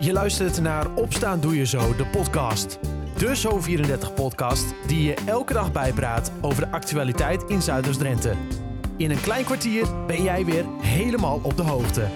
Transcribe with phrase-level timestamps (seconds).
[0.00, 2.78] Je luistert naar Opstaan Doe Je Zo, de podcast.
[3.16, 8.34] De Zo34-podcast die je elke dag bijpraat over de actualiteit in Zuiders-Drenthe.
[8.96, 12.08] In een klein kwartier ben jij weer helemaal op de hoogte.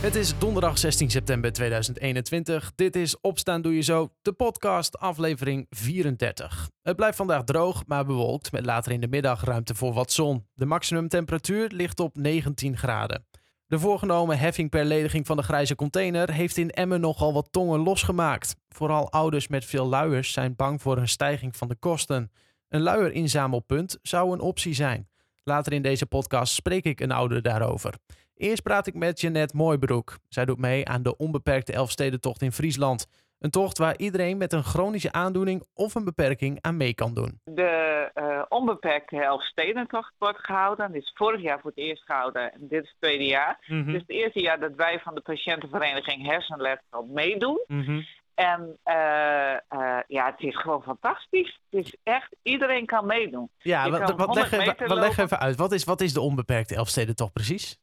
[0.00, 2.72] Het is donderdag 16 september 2021.
[2.74, 6.70] Dit is Opstaan Doe Je Zo, de podcast, aflevering 34.
[6.82, 10.46] Het blijft vandaag droog, maar bewolkt, met later in de middag ruimte voor wat zon.
[10.54, 13.26] De maximumtemperatuur ligt op 19 graden.
[13.68, 17.80] De voorgenomen heffing per lediging van de grijze container heeft in Emmen nogal wat tongen
[17.80, 18.56] losgemaakt.
[18.68, 22.32] Vooral ouders met veel luiers zijn bang voor een stijging van de kosten.
[22.68, 25.08] Een luierinzamelpunt zou een optie zijn.
[25.42, 27.94] Later in deze podcast spreek ik een ouder daarover.
[28.34, 30.18] Eerst praat ik met Jeannette Mooibroek.
[30.28, 33.06] Zij doet mee aan de onbeperkte Elfstedentocht in Friesland.
[33.38, 37.40] Een tocht waar iedereen met een chronische aandoening of een beperking aan mee kan doen.
[37.44, 40.92] De uh, onbeperkte Elfstedentocht wordt gehouden.
[40.92, 43.64] Dit is vorig jaar voor het eerst gehouden en dit is het tweede jaar.
[43.66, 43.92] Mm -hmm.
[43.92, 47.64] Dus het eerste jaar dat wij van de patiëntenvereniging Hersenletsel meedoen.
[47.66, 48.06] Mm -hmm.
[48.34, 51.60] En uh, uh, ja, het is gewoon fantastisch.
[51.70, 53.50] Het is echt, iedereen kan meedoen.
[53.58, 55.56] Ja, wat, wat, leg, even, wat leg even uit.
[55.56, 57.78] Wat is, wat is de onbeperkte Elfstedentocht precies?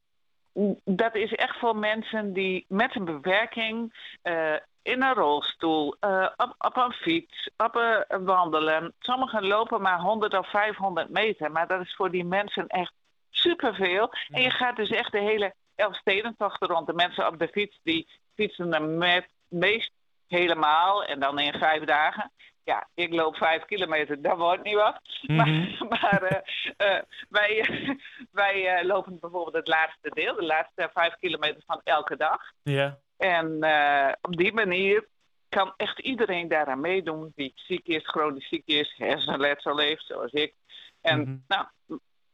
[0.83, 3.93] Dat is echt voor mensen die met een beperking
[4.23, 4.53] uh,
[4.85, 8.93] in een rolstoel, uh, op, op, een fiets, op een wandelen.
[8.99, 12.93] Sommigen lopen maar 100 of 500 meter, maar dat is voor die mensen echt
[13.29, 14.13] superveel.
[14.29, 16.87] En je gaat dus echt de hele Elfstedentocht rond.
[16.87, 19.91] De mensen op de fiets die fietsen er met meest
[20.27, 22.31] helemaal en dan in vijf dagen.
[22.63, 24.99] Ja, ik loop vijf kilometer, dat wordt niet wat.
[25.21, 25.87] Mm -hmm.
[25.89, 27.65] Maar, maar uh, uh, wij,
[28.31, 32.41] wij uh, lopen bijvoorbeeld het laatste deel, de laatste vijf kilometer van elke dag.
[32.63, 32.97] Ja.
[33.17, 35.07] En uh, op die manier
[35.49, 40.53] kan echt iedereen daaraan meedoen die ziek is, chronisch ziek is, hersenletsel heeft, zoals ik.
[41.01, 41.43] En mm -hmm.
[41.47, 41.65] nou,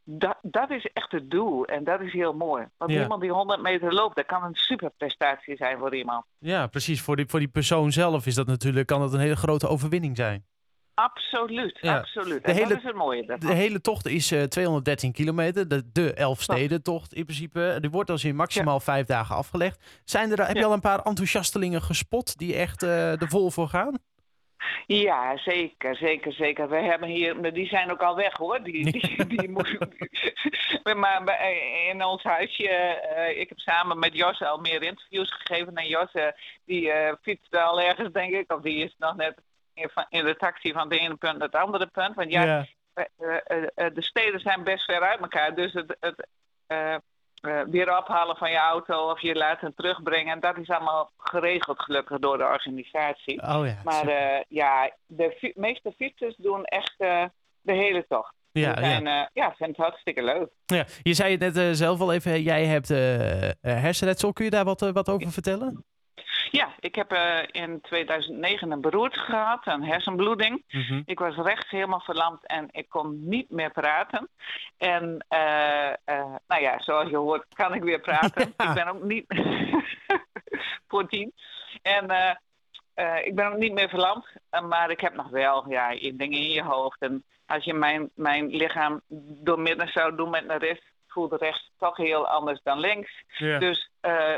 [0.03, 2.67] dat, dat is echt het doel en dat is heel mooi.
[2.77, 3.01] Want ja.
[3.01, 6.25] iemand die 100 meter loopt, dat kan een superprestatie zijn voor iemand.
[6.37, 7.01] Ja, precies.
[7.01, 10.17] Voor die, voor die persoon zelf is dat natuurlijk, kan dat een hele grote overwinning
[10.17, 10.45] zijn.
[10.93, 11.97] Absoluut, ja.
[11.97, 12.45] absoluut.
[12.45, 13.49] De hele, dat is het mooie daarvan.
[13.49, 17.77] De hele tocht is uh, 213 kilometer, de, de Elfstedentocht in principe.
[17.81, 18.79] Die wordt als in maximaal ja.
[18.79, 20.01] vijf dagen afgelegd.
[20.05, 23.67] Zijn er, heb je al een paar enthousiastelingen gespot die echt uh, er vol voor
[23.67, 23.99] gaan?
[24.87, 26.69] Ja, zeker, zeker, zeker.
[26.69, 28.63] We hebben hier, die zijn ook al weg hoor.
[28.63, 29.49] Die, die, die
[30.95, 31.41] maar
[31.89, 35.75] in ons huisje, uh, ik heb samen met Jos al meer interviews gegeven.
[35.75, 36.23] En Jos, uh,
[36.65, 39.35] die uh, fietst al ergens, denk ik, of die is nog net
[40.09, 42.15] in de taxi van het ene punt naar het andere punt.
[42.15, 43.93] Want ja, yeah.
[43.93, 45.55] de steden zijn best ver uit elkaar.
[45.55, 46.27] Dus het, het
[47.41, 50.33] uh, weer ophalen van je auto of je laten terugbrengen.
[50.33, 53.41] En dat is allemaal geregeld gelukkig door de organisatie.
[53.41, 57.25] Oh ja, maar uh, ja, de fi meeste fietsers doen echt uh,
[57.61, 58.33] de hele tocht.
[58.51, 59.29] Ja, zijn, ja.
[59.33, 60.49] ja, vind het hartstikke leuk.
[60.65, 62.87] Ja, je zei het net zelf al even, jij hebt
[63.61, 64.33] hersenletsel.
[64.33, 65.85] Kun je daar wat, wat over vertellen?
[66.51, 70.63] Ja, ik heb uh, in 2009 een beroerte gehad, een hersenbloeding.
[70.69, 71.01] Mm -hmm.
[71.05, 74.29] Ik was rechts helemaal verlamd en ik kon niet meer praten.
[74.77, 78.53] En uh, uh, nou ja, zoals je hoort, kan ik weer praten.
[78.57, 78.67] Ja.
[78.69, 79.25] Ik ben ook niet
[80.87, 81.33] voor tien.
[81.81, 82.37] En
[83.23, 84.25] ik ben ook niet meer verlamd,
[84.69, 87.01] maar ik heb nog wel ja, dingen in je hoofd.
[87.01, 89.01] En als je mijn, mijn lichaam
[89.43, 93.23] doormidden zou doen met een rest, voelde rechts toch heel anders dan links.
[93.37, 93.59] Yeah.
[93.59, 94.37] Dus uh,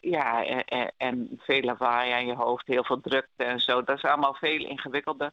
[0.00, 3.82] ja, en, en veel lawaai aan je hoofd, heel veel drukte en zo.
[3.84, 5.30] Dat is allemaal veel ingewikkelder.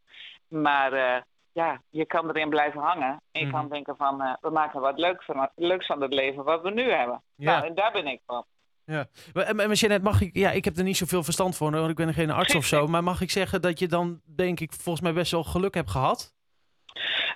[0.47, 1.21] Maar uh,
[1.51, 3.21] ja, je kan erin blijven hangen.
[3.31, 3.51] En je mm.
[3.51, 6.71] kan denken van, uh, we maken wat leuks van, leuks van het leven wat we
[6.71, 7.21] nu hebben.
[7.35, 7.53] Yeah.
[7.53, 8.45] Nou, en daar ben ik van.
[8.85, 11.95] Ja, maar Jeanette, mag ik, ja, ik heb er niet zoveel verstand voor, want ik
[11.95, 12.87] ben geen arts of zo.
[12.87, 15.89] Maar mag ik zeggen dat je dan, denk ik, volgens mij best wel geluk hebt
[15.89, 16.35] gehad?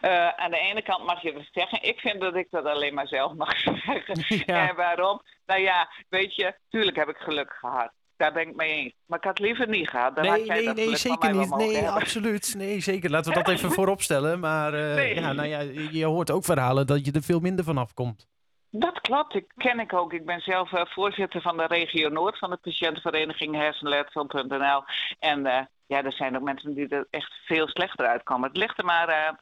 [0.01, 1.83] Uh, aan de ene kant mag je dat zeggen.
[1.83, 4.15] Ik vind dat ik dat alleen maar zelf mag zeggen.
[4.45, 4.69] Ja.
[4.69, 5.21] En waarom?
[5.45, 7.91] Nou ja, weet je, tuurlijk heb ik geluk gehad.
[8.17, 8.93] Daar ben ik mee eens.
[9.05, 10.15] Maar ik had liever niet gehad.
[10.15, 11.55] Dan nee, had jij nee, dat nee, zeker niet.
[11.55, 11.93] Nee, hebben.
[11.93, 12.53] absoluut.
[12.57, 13.09] Nee, zeker.
[13.09, 14.39] Laten we dat even voorop stellen.
[14.39, 15.15] Maar uh, nee.
[15.15, 15.59] ja, nou ja,
[15.91, 18.27] je hoort ook verhalen dat je er veel minder van afkomt.
[18.69, 20.13] Dat klopt, ik ken ik ook.
[20.13, 24.83] Ik ben zelf uh, voorzitter van de regio Noord van de patiëntenvereniging hersenletsel.nl.
[25.19, 28.47] En uh, ja, er zijn ook mensen die er echt veel slechter uitkomen.
[28.47, 29.39] Het ligt er maar aan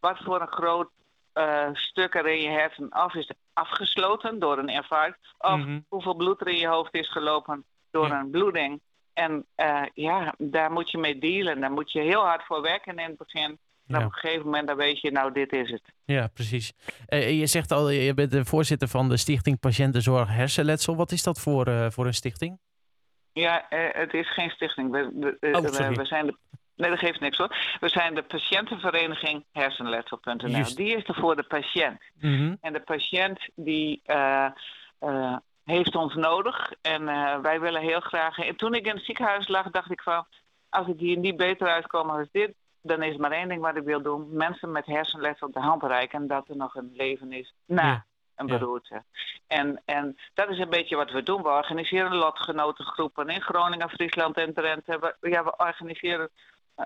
[0.00, 0.90] wat voor een groot
[1.34, 5.18] uh, stuk er in je hersen af is afgesloten door een infarct.
[5.38, 5.84] Of mm -hmm.
[5.88, 8.20] hoeveel bloed er in je hoofd is gelopen door ja.
[8.20, 8.80] een bloeding.
[9.12, 11.60] En uh, ja, daar moet je mee dealen.
[11.60, 13.58] Daar moet je heel hard voor werken in het begin.
[13.86, 14.06] En ja.
[14.06, 15.82] op een gegeven moment dan weet je, nou, dit is het.
[16.04, 16.72] Ja, precies.
[17.08, 20.96] Uh, je zegt al, je bent de voorzitter van de Stichting Patiëntenzorg Hersenletsel.
[20.96, 22.58] Wat is dat voor, uh, voor een stichting?
[23.32, 24.90] Ja, het is geen stichting.
[24.90, 25.10] We,
[25.40, 26.36] we, oh, we, we zijn de
[26.80, 27.56] Nee, dat geeft niks hoor.
[27.80, 30.74] We zijn de patiëntenvereniging hersenletsel.nl.
[30.74, 32.00] Die is er voor de patiënt.
[32.20, 32.58] Mm -hmm.
[32.60, 34.46] En de patiënt die uh,
[35.00, 36.72] uh, heeft ons nodig.
[36.82, 37.04] En
[37.42, 38.38] wij willen heel graag.
[38.38, 40.26] En toen ik in het ziekenhuis lag, dacht ik van.
[40.68, 43.76] Als ik hier niet beter uitkom als dit, dan is er maar één ding wat
[43.76, 47.54] ik wil doen: mensen met hersenletsel de hand reiken dat er nog een leven is
[47.66, 48.04] na
[48.36, 49.02] een beroerte.
[49.46, 51.42] En, en dat is een beetje wat we doen.
[51.42, 54.98] We organiseren lotgenotengroepen in Groningen, Friesland en Drenthe.
[54.98, 56.30] We, ja, we organiseren eh,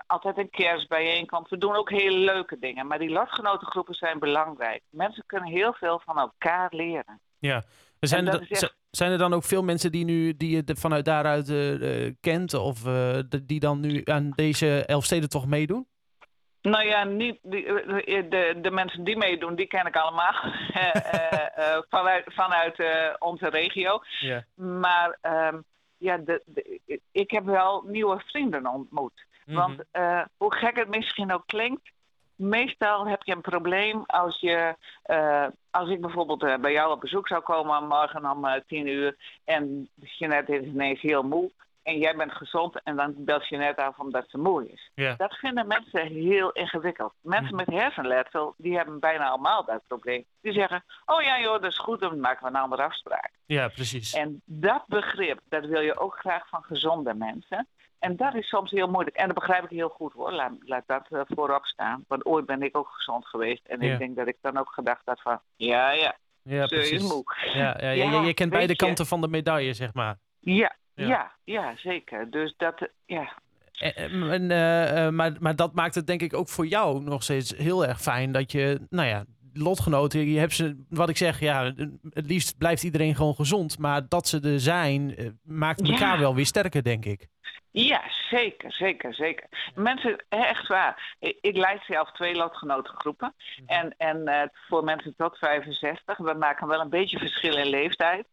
[0.07, 1.49] altijd een kerstbijeenkomst.
[1.49, 2.87] We doen ook hele leuke dingen.
[2.87, 4.81] Maar die lotgenotengroepen zijn belangrijk.
[4.89, 7.19] Mensen kunnen heel veel van elkaar leren.
[7.39, 7.63] Ja,
[7.99, 12.11] zijn er, zijn er dan ook veel mensen die, nu, die je vanuit daaruit uh,
[12.19, 12.81] kent of
[13.43, 15.87] die dan nu aan deze Elfstedentocht meedoen?
[16.61, 17.63] Nou ja, niet, die,
[18.29, 20.33] de, de mensen die meedoen, die ken ik allemaal
[21.95, 22.81] vanuit, vanuit
[23.19, 24.01] onze regio.
[24.19, 24.41] Yeah.
[24.55, 25.63] Maar um,
[25.97, 26.41] ja, de,
[27.11, 29.25] ik heb wel nieuwe vrienden ontmoet.
[29.45, 29.57] Mhm.
[29.57, 29.83] Want
[30.37, 31.91] hoe gek het misschien ook klinkt,
[32.35, 34.75] meestal heb je een probleem als je,
[35.05, 39.15] uh, als ik bijvoorbeeld uh, bij jou op bezoek zou komen morgen om tien uur
[39.43, 41.51] en Jeanette is ineens heel moe
[41.85, 44.91] en jij bent gezond en dan belt Jeanette af omdat ze moe is.
[44.95, 45.17] Yeah.
[45.17, 47.13] Dat vinden mensen heel ingewikkeld.
[47.21, 47.65] Mensen mhm.
[47.65, 50.25] met hersenletsel, die hebben bijna allemaal dat probleem.
[50.41, 53.31] Die zeggen, oh ja joh, dat is goed, dan maken we een andere afspraak.
[53.45, 54.13] Ja, precies.
[54.13, 57.67] En dat begrip, dat wil je ook graag van gezonde mensen.
[57.99, 59.15] En dat is soms heel moeilijk.
[59.15, 60.31] En dat begrijp ik heel goed hoor.
[60.31, 62.03] Laat, laat dat uh, voorop staan.
[62.07, 63.65] Want ooit ben ik ook gezond geweest.
[63.65, 65.39] En ik denk dat ik dan ook gedacht had van...
[65.55, 66.15] Ja, ja.
[66.43, 67.23] Ja, precies.
[67.53, 70.17] Ja, ja, ja, je, kent beide kanten van de medaille, zeg maar.
[70.39, 72.29] Ja, ja, ja, zeker.
[72.31, 72.89] Dus dat...
[73.05, 73.33] Ja.
[73.75, 77.85] En, uh, maar, maar dat maakt het denk ik ook voor jou nog steeds heel
[77.85, 81.73] erg fijn dat je, nou ja, lotgenoten, je hebt ze, wat ik zeg, ja,
[82.09, 83.77] het liefst blijft iedereen gewoon gezond.
[83.77, 87.27] Maar dat ze er zijn, maakt elkaar wel weer sterker, denk ik.
[87.71, 89.47] Ja, zeker, zeker, zeker.
[89.75, 91.15] Mensen, echt waar.
[91.19, 93.35] Ik leid zelf twee lotgenotengroepen.
[93.35, 93.69] Mhm.
[93.69, 98.25] En, en uh, voor mensen tot 65, we maken wel een beetje verschil in leeftijd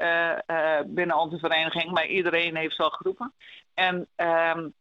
[0.00, 3.32] uh, uh, binnen onze vereniging, maar iedereen heeft wel groepen.
[3.74, 4.74] En um,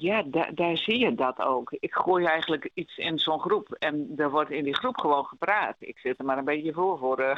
[0.00, 0.22] ja,
[0.54, 1.76] daar zie je dat ook.
[1.80, 5.76] Ik gooi eigenlijk iets in zo'n groep en er wordt in die groep gewoon gepraat.
[5.78, 7.20] Ik zit er maar een beetje voor, voor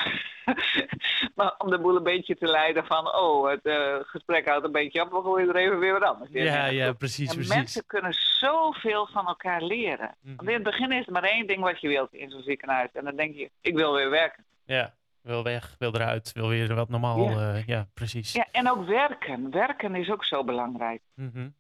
[1.37, 4.73] uh, om de boel een beetje te leiden van, oh, het uh, gesprek houdt een
[4.73, 6.45] beetje op, we gooien er even weer wat anders in.
[6.45, 7.55] Ja, ja, precies, en precies.
[7.55, 10.15] mensen kunnen zoveel van elkaar leren.
[10.23, 12.91] Want in het begin is er maar één ding wat je wilt in zo'n ziekenhuis.
[12.93, 14.45] En dan denk je, ik wil weer werken.
[14.65, 17.31] Ja, wil weg, wil eruit, wil weer wat normaal.
[17.31, 18.33] Ja, uh, ja precies.
[18.33, 19.51] Ja, en ook werken.
[19.51, 21.01] Werken is ook zo belangrijk.
[21.15, 21.55] Mm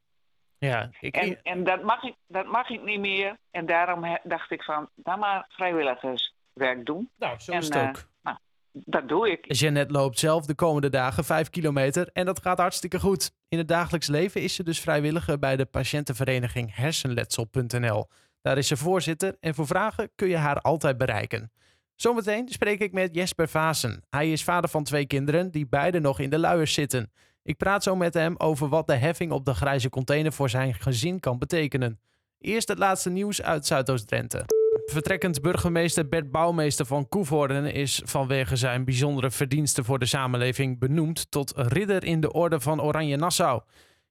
[0.66, 1.16] ja, ik...
[1.16, 3.36] en, en dat, mag ik, dat mag ik niet meer.
[3.50, 7.10] En daarom dacht ik van, dan maar vrijwilligerswerk doen.
[7.16, 7.96] Nou, zo is het ook.
[7.96, 8.36] Uh, nou,
[8.72, 9.52] dat doe ik.
[9.54, 13.30] Jeannette loopt zelf de komende dagen 5 kilometer en dat gaat hartstikke goed.
[13.48, 18.08] In het dagelijks leven is ze dus vrijwilliger bij de patiëntenvereniging hersenletsel.nl.
[18.42, 21.52] Daar is ze voorzitter en voor vragen kun je haar altijd bereiken.
[21.94, 24.04] Zometeen spreek ik met Jesper Vasen.
[24.10, 27.12] Hij is vader van twee kinderen die beide nog in de luiers zitten.
[27.44, 30.74] Ik praat zo met hem over wat de heffing op de grijze container voor zijn
[30.74, 32.00] gezin kan betekenen.
[32.38, 34.44] Eerst het laatste nieuws uit Zuidoost-Drenthe.
[34.84, 41.30] Vertrekkend burgemeester Bert Bouwmeester van Koevoorden is vanwege zijn bijzondere verdiensten voor de samenleving benoemd
[41.30, 43.62] tot ridder in de orde van Oranje Nassau.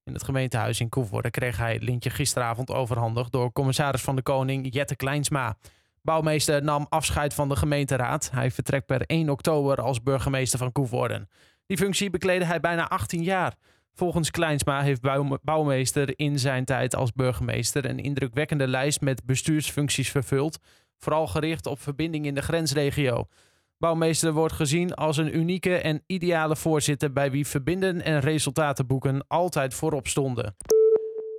[0.04, 4.22] In het gemeentehuis in Koevoorden kreeg hij het lintje gisteravond overhandigd door commissaris van de
[4.22, 5.58] Koning Jette Kleinsma.
[6.02, 8.32] Bouwmeester nam afscheid van de gemeenteraad.
[8.32, 11.30] Hij vertrekt per 1 oktober als burgemeester van Koevoorden.
[11.72, 13.56] Die functie bekleedde hij bijna 18 jaar.
[13.94, 15.02] Volgens Kleinsma heeft
[15.42, 20.60] Bouwmeester in zijn tijd als burgemeester een indrukwekkende lijst met bestuursfuncties vervuld,
[20.98, 23.26] vooral gericht op verbinding in de grensregio.
[23.78, 29.26] Bouwmeester wordt gezien als een unieke en ideale voorzitter bij wie verbinden en resultaten boeken
[29.28, 30.56] altijd voorop stonden.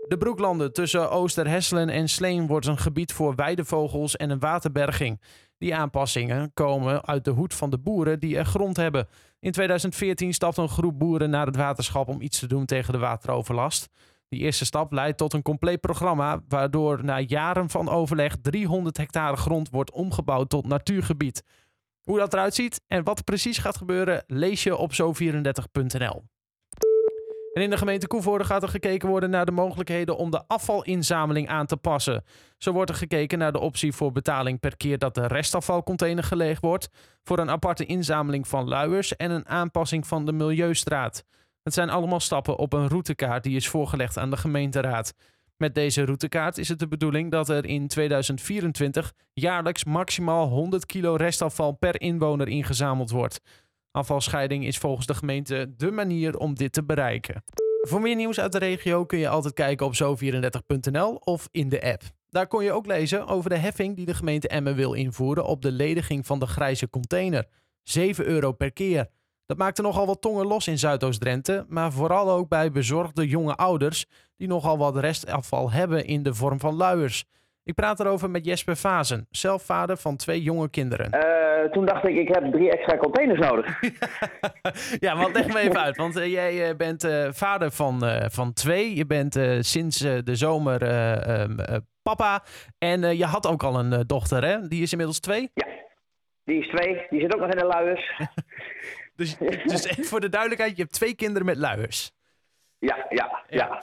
[0.08, 5.20] De broeklanden tussen Oosterhesselen en Sleen wordt een gebied voor weidevogels en een waterberging.
[5.62, 9.08] Die aanpassingen komen uit de hoed van de boeren die er grond hebben.
[9.40, 12.98] In 2014 stapte een groep boeren naar het waterschap om iets te doen tegen de
[12.98, 13.88] wateroverlast.
[14.28, 19.36] Die eerste stap leidt tot een compleet programma, waardoor na jaren van overleg 300 hectare
[19.36, 21.42] grond wordt omgebouwd tot natuurgebied.
[22.02, 26.22] Hoe dat eruit ziet en wat precies gaat gebeuren, lees je op zo34.nl.
[27.52, 31.48] En in de gemeente Koevoorde gaat er gekeken worden naar de mogelijkheden om de afvalinzameling
[31.48, 32.24] aan te passen.
[32.58, 36.62] Zo wordt er gekeken naar de optie voor betaling per keer dat de restafvalcontainer geleegd
[36.62, 36.88] wordt,
[37.22, 41.24] voor een aparte inzameling van luiers en een aanpassing van de Milieustraat.
[41.62, 45.14] Het zijn allemaal stappen op een routekaart die is voorgelegd aan de gemeenteraad.
[45.56, 51.14] Met deze routekaart is het de bedoeling dat er in 2024 jaarlijks maximaal 100 kilo
[51.14, 53.40] restafval per inwoner ingezameld wordt.
[53.92, 57.44] Afvalscheiding is volgens de gemeente de manier om dit te bereiken.
[57.80, 61.82] Voor meer nieuws uit de regio kun je altijd kijken op zo34.nl of in de
[61.82, 62.02] app.
[62.28, 65.62] Daar kon je ook lezen over de heffing die de gemeente Emmen wil invoeren op
[65.62, 67.46] de lediging van de grijze container.
[67.82, 69.08] 7 euro per keer.
[69.46, 74.06] Dat maakte nogal wat tongen los in Zuidoost-Drenthe, maar vooral ook bij bezorgde jonge ouders
[74.36, 77.24] die nogal wat restafval hebben in de vorm van luiers.
[77.64, 81.10] Ik praat erover met Jesper Vazen, zelf vader van twee jonge kinderen.
[81.14, 83.80] Uh, toen dacht ik, ik heb drie extra containers nodig.
[85.06, 85.96] ja, want leg me even uit.
[85.96, 88.96] Want uh, jij uh, bent vader van, van twee.
[88.96, 90.82] Je bent sinds de zomer
[91.40, 91.56] um,
[92.02, 92.42] papa.
[92.78, 94.68] En je had ook al een dochter, hè?
[94.68, 95.50] Die is inmiddels twee?
[95.54, 95.66] Ja,
[96.44, 97.06] die is twee.
[97.10, 98.20] Die zit ook nog in de luiers.
[99.16, 102.12] dus, dus voor de duidelijkheid, je hebt twee kinderen met luiers.
[102.82, 103.80] Ja, ja, ja.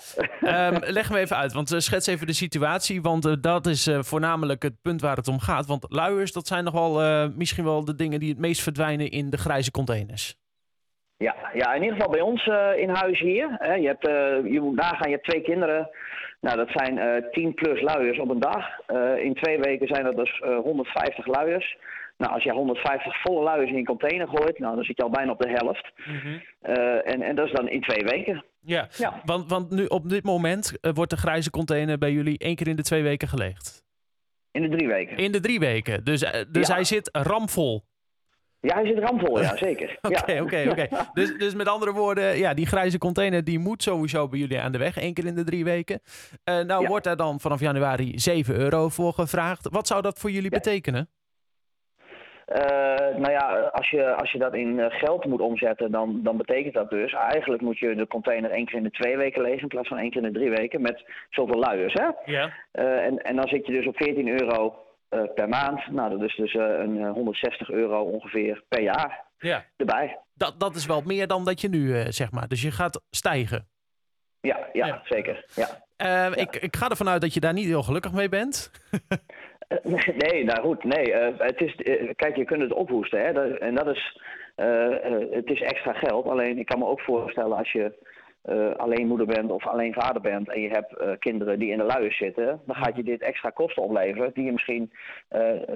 [0.72, 3.02] um, leg me even uit, want uh, schets even de situatie.
[3.02, 5.66] Want uh, dat is uh, voornamelijk het punt waar het om gaat.
[5.66, 6.92] Want luiers, dat zijn nogal
[7.36, 10.38] misschien wel de dingen die het meest verdwijnen in de grijze containers.
[11.18, 13.56] Ja, ja in ieder geval bij ons in huis hier.
[13.60, 14.06] Hè, je, hebt,
[14.52, 15.90] je moet nagaan, je hebt twee kinderen.
[16.42, 18.66] Nou, dat zijn 10 plus luiers op een dag.
[19.18, 21.78] in twee weken zijn dat dus 150 luiers.
[22.18, 25.10] Nou, als je 150 volle luiers in een container gooit, nou, dan zit je al
[25.10, 25.92] bijna op de helft.
[26.06, 26.42] Mm
[27.04, 28.44] en, en dat is dan in twee weken.
[28.62, 29.22] Ja, ja.
[29.26, 32.68] Want, want nu op dit moment uh, wordt de grijze container bij jullie één keer
[32.68, 33.84] in de twee weken geleegd.
[34.52, 35.18] In de drie weken.
[35.18, 36.04] In de drie weken.
[36.04, 36.74] Dus, uh, dus ja.
[36.74, 37.88] hij zit ramvol.
[38.62, 39.98] Ja, hij zit ramvol, ja, zeker.
[40.02, 40.88] Oké, oké, oké.
[41.14, 44.72] Dus, dus met andere woorden, ja, die grijze container die moet sowieso bij jullie aan
[44.72, 46.02] de weg, één keer in de drie weken.
[46.46, 49.68] Uh, nou wordt daar dan vanaf januari 7 euro voor gevraagd.
[49.72, 51.10] Wat zou dat voor jullie betekenen?
[52.50, 56.38] Uh, nou ja, als je, als je dat in eh, geld moet omzetten, dan, dan
[56.38, 57.14] betekent dat dus...
[57.14, 59.62] eigenlijk moet je de container één keer in de twee weken lezen...
[59.62, 62.32] in plaats van één keer in de drie weken met zoveel luiers, hè?
[62.32, 62.54] Ja.
[62.74, 64.84] Uh, en, en dan zit je dus op 14 euro
[65.36, 65.92] per maand.
[65.92, 69.66] Nou, dat is dus een 160 euro ongeveer per jaar ja.
[69.78, 70.20] erbij.
[70.34, 72.48] Dat, dat is wel meer dan dat je nu, zeg maar.
[72.48, 73.68] Dus je gaat stijgen.
[74.42, 75.02] Ja, ja, ja.
[75.04, 75.46] zeker.
[75.56, 75.68] Ja.
[75.98, 76.36] ja.
[76.36, 78.72] Ik, ik ga ervan uit dat je daar niet heel gelukkig mee bent.
[80.24, 81.14] Nee, nou goed, nee.
[81.14, 83.34] Uh, het is, uh, kijk, je kunt het ophoesten, hè.
[83.34, 84.22] Dat, en dat is,
[84.58, 84.98] uh,
[85.32, 86.26] het is extra geld.
[86.26, 88.18] Alleen, ik kan me ook voorstellen als je
[88.78, 90.50] alleen moeder bent of alleen vader bent...
[90.50, 92.62] en je hebt kinderen die in de luiers zitten...
[92.66, 94.92] dan gaat je dit extra kosten opleveren die je misschien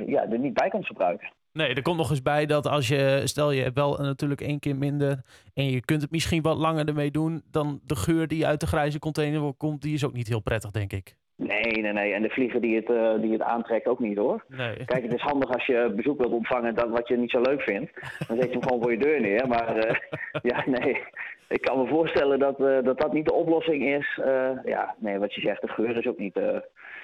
[0.06, 1.32] ja, er niet bij kunt gebruiken.
[1.52, 4.60] Nee, er komt nog eens bij dat als je, stel je hebt wel natuurlijk één
[4.60, 5.22] keer minder
[5.54, 8.68] en je kunt het misschien wat langer ermee doen, dan de geur die uit de
[8.68, 11.16] grijze container komt, die is ook niet heel prettig, denk ik.
[11.36, 12.14] Nee, nee, nee.
[12.14, 14.44] En de vlieger die het, uh, die het aantrekt ook niet hoor.
[14.48, 14.86] Nee.
[14.86, 17.62] Kijk, het is handig als je bezoek wilt ontvangen dat wat je niet zo leuk
[17.62, 17.92] vindt.
[18.28, 19.48] Dan zet je hem gewoon voor je deur neer.
[19.48, 19.96] Maar uh,
[20.52, 21.02] ja, nee.
[21.48, 24.20] Ik kan me voorstellen dat, uh, dat dat niet de oplossing is.
[24.66, 26.40] ja, nee, wat je zegt, de geur is ook niet,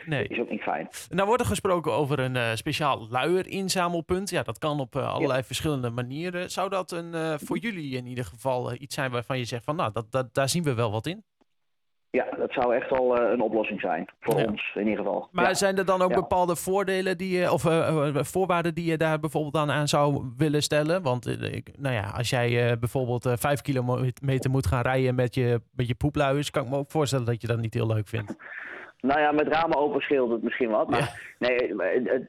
[0.06, 0.28] nee.
[0.28, 0.88] is ook niet fijn.
[1.10, 4.30] Nou wordt er gesproken over een speciaal luierinzamelpunt.
[4.30, 5.44] Ja, dat kan op allerlei ja.
[5.44, 6.50] verschillende manieren.
[6.50, 9.92] Zou dat een, voor jullie in ieder geval iets zijn waarvan je zegt van nou,
[9.94, 11.24] dat, dat, daar zien we wel wat in?
[12.12, 14.10] Ja, dat zou echt wel uh, een oplossing zijn.
[14.20, 14.46] Voor ja.
[14.46, 15.30] ons in ieder geval.
[15.32, 15.54] Maar ja.
[15.54, 16.16] zijn er dan ook ja.
[16.16, 20.64] bepaalde voordelen die je, of uh, voorwaarden die je daar bijvoorbeeld aan, aan zou willen
[20.64, 21.02] stellen?
[21.02, 21.26] Want
[21.78, 26.52] nou ja, als jij bijvoorbeeld vijf kilometer moet gaan rijden met je, met je poepluiers,
[26.52, 28.36] kan ik me ook voorstellen dat je dat niet heel leuk vindt.
[29.02, 30.90] Nou ja, met ramen open scheelt het misschien wat.
[30.90, 31.48] Maar ja.
[31.48, 31.58] nee,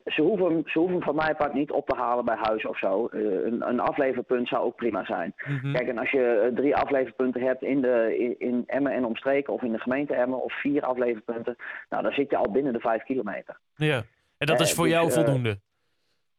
[0.04, 3.08] ze hoeven, ze hoeven van mij part niet op te halen bij huis of zo.
[3.10, 5.34] Een, een afleverpunt zou ook prima zijn.
[5.46, 5.72] Mm -hmm.
[5.72, 9.52] Kijk, en als je drie afleverpunten hebt in, de, in, in Emmen en omstreken...
[9.52, 11.56] of in de gemeente Emmen of vier afleverpunten...
[11.88, 13.58] nou, dan zit je al binnen de vijf kilometer.
[13.74, 14.02] Ja,
[14.38, 15.60] en dat is voor uh, jou dus, voldoende?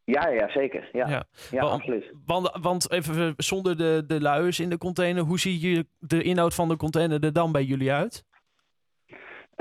[0.03, 0.89] Ja, ja, zeker.
[0.91, 1.23] Ja, ja.
[1.51, 2.11] ja want, absoluut.
[2.25, 5.23] Want, want even zonder de, de luiers in de container...
[5.23, 8.29] hoe ziet je de inhoud van de container er dan bij jullie uit?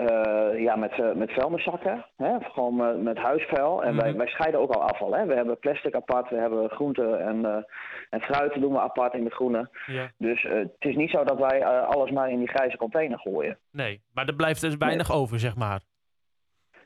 [0.00, 2.06] Uh, ja, met, uh, met vuilniszakken.
[2.16, 2.36] Hè?
[2.40, 3.82] Gewoon uh, met huisvuil.
[3.82, 4.08] En mm -hmm.
[4.08, 5.14] wij, wij scheiden ook al afval.
[5.14, 5.26] Hè?
[5.26, 7.66] We hebben plastic apart, we hebben groenten en,
[8.10, 9.68] en fruit doen we apart in de groene.
[9.86, 10.10] Ja.
[10.18, 13.58] Dus het is niet zo dat wij alles maar in die grijze container gooien.
[13.72, 15.16] Nee, maar er blijft dus weinig nee.
[15.16, 15.80] over, zeg maar.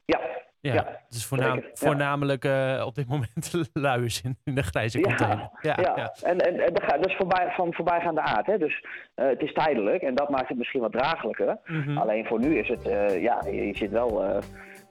[0.04, 0.21] Ja.
[0.64, 2.44] Ja, ja het is voornaam, zeker, voornamelijk
[2.85, 5.50] op dit moment luiers in, in de grijze container.
[5.61, 6.14] Ja, ja, ja.
[6.23, 8.47] en, en, en dat is voorbij, van voorbijgaande aard.
[8.47, 8.59] Hè?
[8.59, 11.59] Dus het is tijdelijk en dat maakt het misschien wat draaglijker.
[11.64, 11.76] Mhm.
[11.76, 11.99] Mm -hmm.
[11.99, 12.83] Alleen voor nu is het,
[13.21, 14.25] ja, je, je zit wel...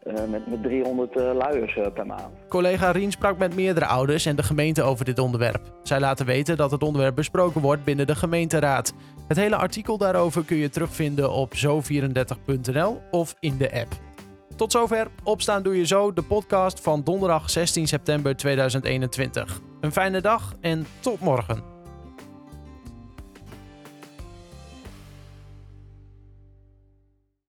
[0.08, 2.48] Uh, met, met 300 uh, luiers uh, per maand.
[2.48, 5.62] Collega Rien sprak met meerdere ouders en de gemeente over dit onderwerp.
[5.84, 8.94] Zij laten weten dat het onderwerp besproken wordt binnen de gemeenteraad.
[9.28, 14.13] Het hele artikel daarover kun je terugvinden op zo34.nl of in de app.
[14.56, 19.60] Tot zover Opstaan Doe Je Zo, de podcast van donderdag 16 september 2021.
[19.82, 21.73] Een fijne dag en tot morgen.